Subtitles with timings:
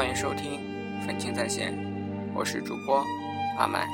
[0.00, 0.58] 欢迎收听
[1.06, 1.74] 《粉青在线》，
[2.32, 3.04] 我是主播
[3.58, 3.86] 阿麦。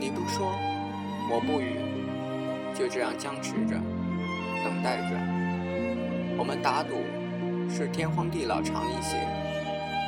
[0.00, 0.50] 你不说，
[1.30, 1.76] 我不语，
[2.74, 3.76] 就这样僵持着，
[4.64, 5.16] 等待着。
[6.38, 6.94] 我们打赌，
[7.68, 9.18] 是天荒地老长一些，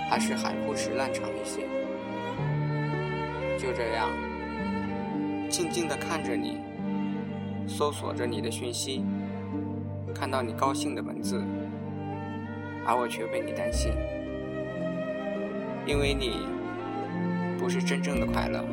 [0.09, 1.63] 还是海枯石烂长一些？
[3.59, 4.09] 就这样，
[5.49, 6.59] 静静地看着你，
[7.67, 9.05] 搜索着你的讯息，
[10.15, 11.43] 看到你高兴的文字，
[12.87, 13.93] 而我却为你担心，
[15.87, 16.47] 因为你
[17.59, 18.65] 不是真正的快乐。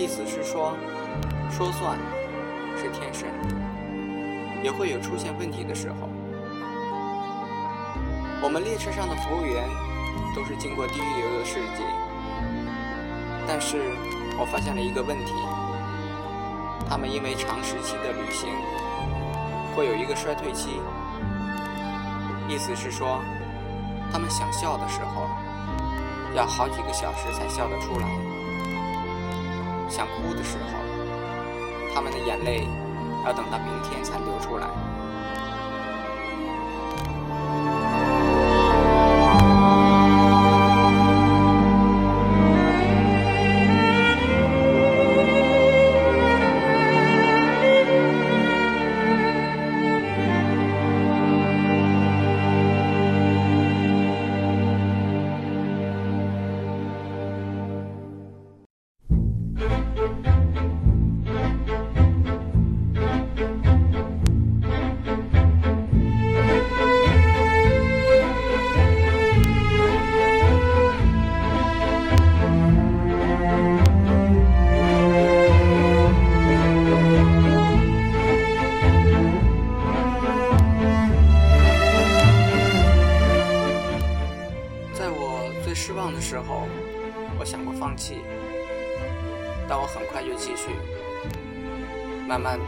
[0.00, 0.74] 意思是说，
[1.50, 1.98] 说算
[2.74, 3.28] 是天神，
[4.62, 6.08] 也会有出现问题的时候。
[8.42, 9.68] 我们列车上的服务员
[10.34, 11.84] 都是经过第一流的设计，
[13.46, 13.76] 但是
[14.38, 15.34] 我发现了一个问题：
[16.88, 18.48] 他们因为长时期的旅行，
[19.76, 20.80] 会有一个衰退期，
[22.48, 23.20] 意思是说。
[24.12, 25.28] 他们想笑的时候，
[26.34, 28.08] 要好几个小时才笑得出来；
[29.90, 30.78] 想哭的时候，
[31.92, 32.66] 他们的眼泪
[33.26, 34.89] 要等到明天才流出来。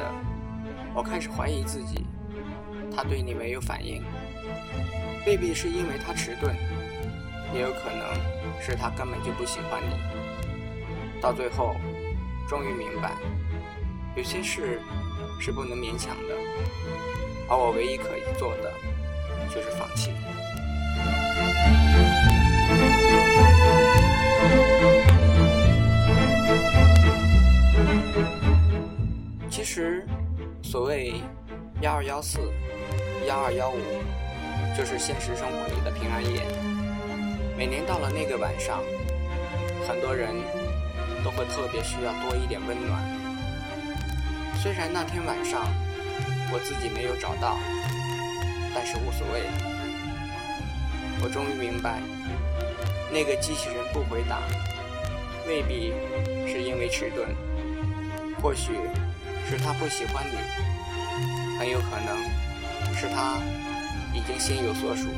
[0.03, 0.13] 的，
[0.93, 2.05] 我开始怀疑自己，
[2.95, 4.03] 他对你没有反应，
[5.25, 6.53] 未必是因为他迟钝，
[7.55, 9.95] 也有可能是他根本就不喜欢你。
[11.21, 11.77] 到最后，
[12.49, 13.13] 终于明白，
[14.17, 14.81] 有些事
[15.41, 16.35] 是不能勉强的，
[17.49, 18.73] 而我唯一可以做的，
[19.49, 20.11] 就是放弃。
[30.73, 31.13] 所谓
[31.83, 32.39] 幺二幺四、
[33.29, 33.77] 幺二幺五，
[34.75, 36.41] 就是现实生活里的平安夜。
[37.59, 38.81] 每年到了那个晚上，
[39.87, 40.31] 很多人
[41.23, 43.03] 都会特别需要多一点温暖。
[44.63, 45.69] 虽然那天晚上
[46.51, 47.59] 我自己没有找到，
[48.75, 49.43] 但是无所谓。
[51.23, 52.01] 我终于明白，
[53.13, 54.41] 那个机器人不回答，
[55.47, 55.93] 未必
[56.51, 57.29] 是因为迟钝，
[58.41, 58.73] 或许
[59.53, 62.17] 是他不喜欢你，很有可能
[62.95, 63.37] 是他
[64.15, 65.11] 已经心有所属。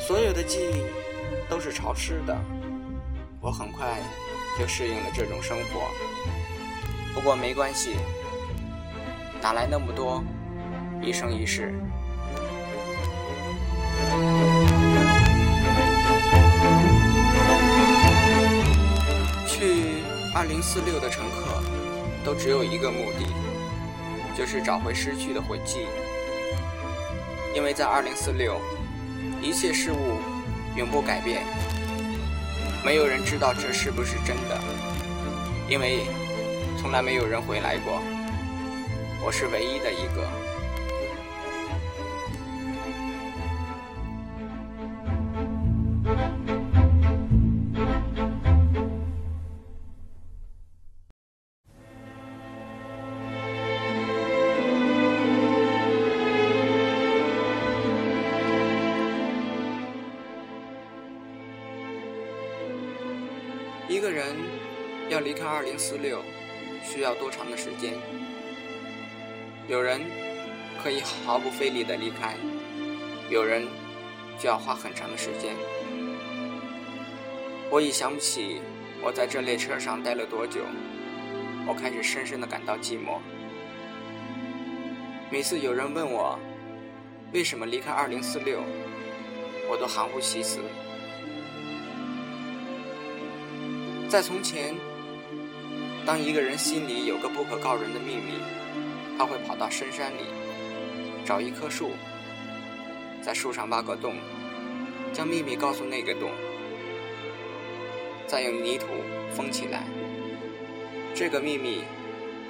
[0.00, 0.82] 所有的记忆
[1.48, 2.36] 都是潮湿的，
[3.40, 4.00] 我很快
[4.58, 5.88] 就适应了这种生活。
[7.14, 7.94] 不过没关系，
[9.40, 10.24] 哪来那么多
[11.00, 11.72] 一生一世？
[20.74, 21.62] 四六的乘客
[22.24, 23.24] 都只有一个目的，
[24.36, 25.86] 就是找回失去的魂迹。
[27.54, 28.60] 因为在二零四六，
[29.40, 30.18] 一切事物
[30.74, 31.44] 永不改变。
[32.84, 34.60] 没有人知道这是不是真的，
[35.68, 36.08] 因为
[36.76, 38.02] 从来没有人回来过。
[39.24, 40.53] 我是唯一的一个。
[65.14, 66.20] 要离开二零四六，
[66.82, 67.94] 需要多长的时间？
[69.68, 70.00] 有人
[70.82, 72.34] 可以毫不费力的离开，
[73.30, 73.64] 有人
[74.40, 75.54] 就要花很长的时间。
[77.70, 78.60] 我已想不起
[79.00, 80.62] 我在这列车上待了多久，
[81.64, 83.20] 我开始深深的感到寂寞。
[85.30, 86.36] 每次有人问我
[87.32, 88.64] 为什么离开二零四六，
[89.70, 90.58] 我都含糊其辞。
[94.08, 94.74] 在从前，
[96.06, 98.34] 当一个人心里有个不可告人的秘密，
[99.16, 100.24] 他会跑到深山里，
[101.24, 101.92] 找一棵树，
[103.22, 104.14] 在树上挖个洞，
[105.14, 106.30] 将秘密告诉那个洞，
[108.26, 108.86] 再用泥土
[109.34, 109.84] 封起来，
[111.14, 111.84] 这个秘密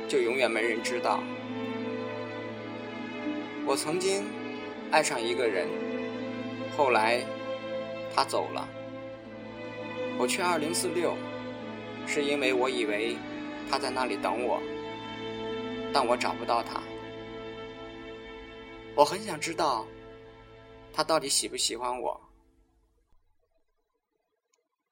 [0.09, 1.23] 就永远没人知道。
[3.65, 4.25] 我曾经
[4.91, 5.69] 爱上一个人，
[6.77, 7.21] 后来
[8.15, 8.69] 他走了，
[10.19, 11.15] 我去二零四六。
[12.07, 13.17] 是因为我以为
[13.71, 14.61] 他在那里等我，
[15.93, 16.81] 但我找不到他。
[18.95, 19.85] 我很想知道
[20.93, 22.21] 他到底喜不喜欢我，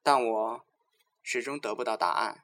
[0.01, 0.61] 但我
[1.21, 2.43] 始终得不到答案。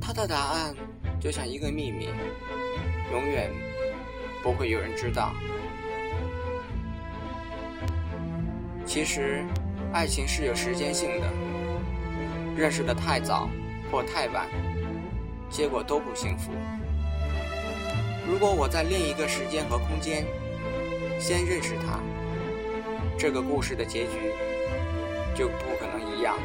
[0.00, 0.74] 他的答案
[1.20, 2.08] 就像一个秘密，
[3.10, 3.52] 永远。
[4.42, 5.32] 不会有人知道。
[8.92, 9.42] 其实，
[9.90, 11.26] 爱情是有时间性的。
[12.54, 13.48] 认识的太早
[13.90, 14.46] 或太晚，
[15.48, 16.52] 结果都不幸福。
[18.28, 20.26] 如果我在另一个时间和空间
[21.18, 22.00] 先认识他，
[23.16, 24.30] 这个故事的结局
[25.34, 26.36] 就不可能一样。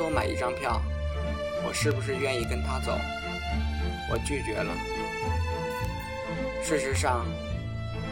[0.00, 0.80] 多买一张票，
[1.62, 2.98] 我是不是愿意跟他走？
[4.10, 4.72] 我拒绝了。
[6.62, 7.26] 事实上，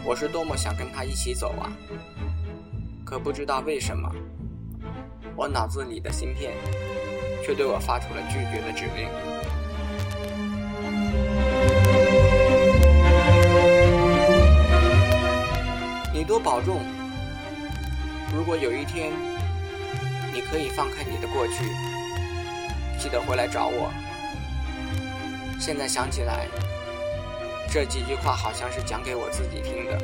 [0.05, 1.73] 我是多么想跟他一起走啊！
[3.07, 4.07] 可不知道为什么，
[5.35, 6.53] 我脑子里的芯片
[7.43, 9.09] 却对我发出了拒绝的指令。
[16.13, 16.83] 你多保重。
[18.37, 19.11] 如果有一天……
[20.39, 21.65] 你可以放开你的过去，
[22.97, 23.93] 记得回来找我。
[25.59, 26.47] 现在想起来，
[27.69, 29.99] 这几句话好像是讲给我自己听的。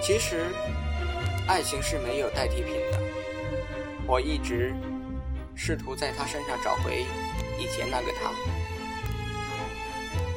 [0.00, 0.46] 其实，
[1.48, 3.00] 爱情是没有代替品的。
[4.06, 4.72] 我一直
[5.56, 7.04] 试图在他身上找回
[7.58, 8.30] 以前那个他。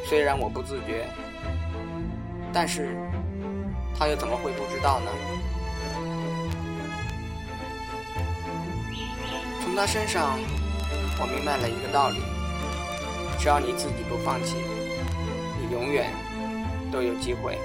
[0.10, 1.06] 虽然我不自觉，
[2.52, 2.98] 但是
[3.96, 5.12] 他又怎么会不知道呢？
[9.62, 10.40] 从他身上，
[11.20, 12.18] 我明白了一个道理：
[13.38, 14.56] 只要你自己不放弃，
[15.62, 16.10] 你永远
[16.92, 17.60] 都有机会。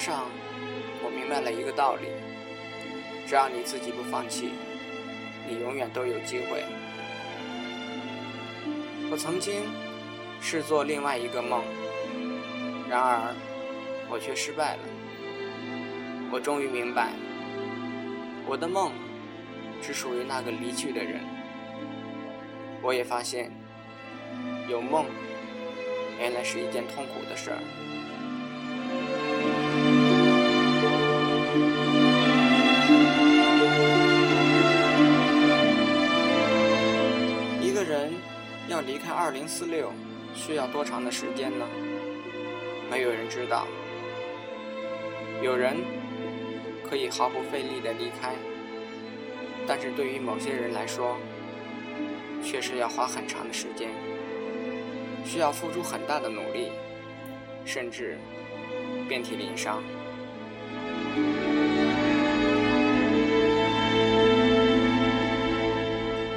[0.00, 0.24] 上，
[1.04, 2.08] 我明白了一个道理：
[3.26, 4.52] 只要你自己不放弃，
[5.46, 6.64] 你永远都有机会。
[9.10, 9.64] 我曾经
[10.40, 11.62] 是做另外一个梦，
[12.88, 13.34] 然而
[14.08, 14.82] 我却失败了。
[16.32, 17.12] 我终于明白，
[18.46, 18.92] 我的梦
[19.82, 21.20] 只属于那个离去的人。
[22.80, 23.52] 我也发现，
[24.66, 25.04] 有梦
[26.18, 27.58] 原来是一件痛苦的事儿。
[38.80, 39.92] 离开二零四六
[40.34, 41.66] 需要多长的时间呢？
[42.90, 43.66] 没有人知道。
[45.42, 45.76] 有人
[46.88, 48.34] 可以毫不费力的离开，
[49.66, 51.16] 但是对于某些人来说，
[52.42, 53.90] 却是要花很长的时间。
[55.24, 56.72] 需要付出很大的努力，
[57.64, 58.18] 甚至
[59.08, 59.82] 遍体鳞伤。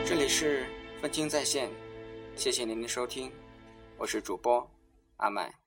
[0.05, 0.65] 这里是
[1.01, 1.69] 分清在线，
[2.35, 3.31] 谢谢您的收听，
[3.97, 4.67] 我是主播
[5.17, 5.62] 阿麦。